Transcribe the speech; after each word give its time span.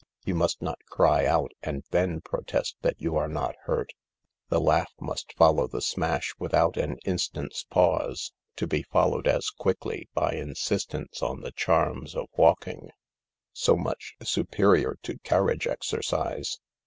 You 0.25 0.33
must 0.33 0.63
not 0.63 0.83
cry 0.89 1.27
out 1.27 1.51
and 1.61 1.83
then 1.91 2.21
protest 2.21 2.75
that 2.81 2.99
you 2.99 3.15
are 3.17 3.27
not 3.27 3.55
hurt. 3.65 3.93
The 4.49 4.59
laugh 4.59 4.91
must 4.99 5.31
follow 5.33 5.67
the 5.67 5.79
smash 5.79 6.33
without 6.39 6.75
an 6.75 6.97
instant's 7.05 7.65
pause, 7.65 8.33
to 8.55 8.65
be 8.65 8.81
followed 8.81 9.27
as 9.27 9.51
quickly 9.51 10.09
by 10.15 10.31
insistence 10.33 11.21
on 11.21 11.41
the 11.41 11.51
charms 11.51 12.15
of 12.15 12.29
walking— 12.35 12.89
so 13.53 13.75
much 13.75 14.15
superior 14.23 14.97
to 15.03 15.19
carriage 15.19 15.67
exercise. 15.67 16.59